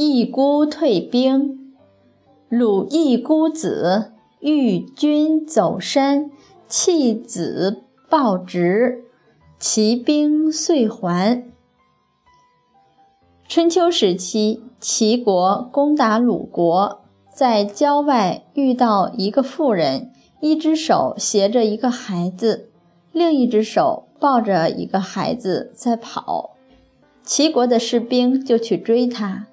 [0.00, 1.74] 义姑退兵，
[2.48, 6.30] 鲁义孤子遇君走身，
[6.68, 9.02] 弃子报职，
[9.58, 11.42] 齐兵遂还。
[13.48, 17.00] 春秋时期，齐国攻打鲁国，
[17.34, 22.70] 在郊外遇到一个妇人，一只手携着一个孩子，
[23.10, 26.50] 另一只手抱着一个孩子在跑。
[27.24, 29.48] 齐国的士兵就去追他，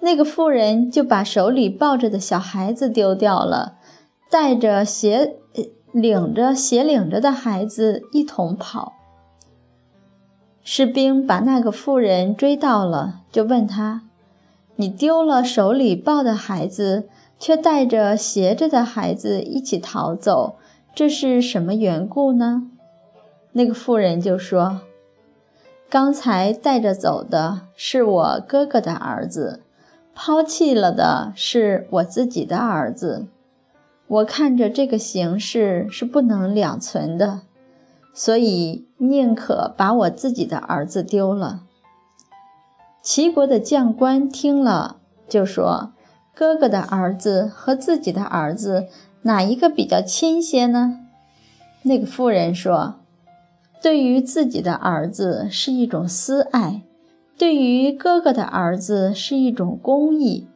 [0.00, 3.78] 那个妇人就把手里抱着的小孩子丢掉了，
[4.30, 5.36] 带着斜
[5.92, 8.94] 领着斜领着的孩子一同跑。
[10.62, 14.02] 士兵把那个妇人追到了，就问他
[14.76, 20.56] ：“你丢了手里抱的孩子，却带着斜着的孩子一起逃走，
[20.94, 22.70] 这是什么缘故呢？”
[23.52, 24.82] 那个妇人就说
[25.88, 29.62] ：“刚才带着走的是我哥哥的儿子，
[30.20, 33.28] 抛弃了的是我自己的儿子。
[34.08, 37.42] 我看着这个形势是不能两存的。”
[38.12, 41.60] 所以宁可把我自己的儿子丢了。
[43.00, 44.96] 齐国的将官听了，
[45.28, 45.92] 就说
[46.34, 48.88] ：“哥哥的儿子和自己的儿子，
[49.22, 50.98] 哪一个比较亲些呢？”
[51.82, 52.96] 那个妇人说
[53.80, 56.82] ：“对于自己的儿子是一种私爱，
[57.38, 60.48] 对于哥哥的儿子是一种公义。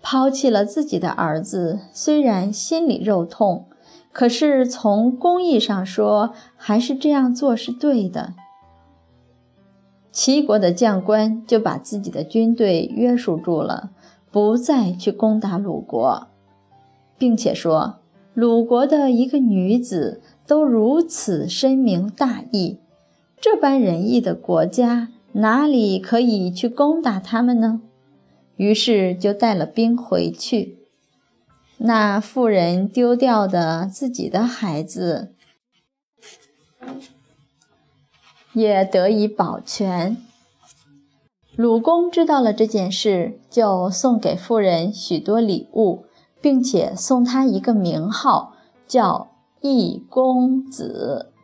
[0.00, 3.66] 抛弃了自己的儿子，虽然心里肉痛。”
[4.12, 8.32] 可是从公义上说，还是这样做是对的。
[10.10, 13.90] 齐国的将官就把自己的军队约束住了，
[14.30, 16.28] 不再去攻打鲁国，
[17.18, 17.96] 并且说：
[18.32, 22.78] 鲁国的一个女子都如此深明大义，
[23.38, 25.08] 这般仁义的国家，
[25.38, 27.82] 哪里可以去攻打他们呢？
[28.56, 30.78] 于是就带了兵回去。
[31.76, 35.34] 那妇人丢掉的自己的孩子，
[38.54, 40.16] 也得以保全。
[41.54, 46.06] 鲁公知道了这件事，就送给妇人许多礼物，
[46.40, 48.54] 并且送她一个名号，
[48.88, 49.28] 叫
[49.60, 51.34] 义公子。